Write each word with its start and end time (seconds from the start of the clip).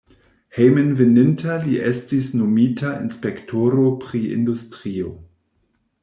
Hejmenveninta 0.59 1.57
li 1.65 1.75
estis 1.89 2.29
nomita 2.39 2.93
inspektoro 3.03 3.83
pri 4.05 4.23
industrio. 4.37 5.13